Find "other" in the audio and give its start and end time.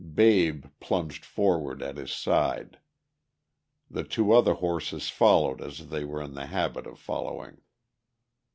4.31-4.55